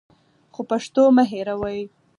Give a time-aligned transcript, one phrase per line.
[0.53, 1.81] خو پښتو مه هېروئ.